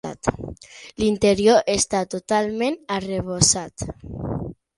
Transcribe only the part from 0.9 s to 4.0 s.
L'interior està totalment arrebossat.